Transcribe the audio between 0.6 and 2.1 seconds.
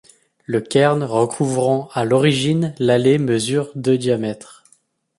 cairn recouvrant à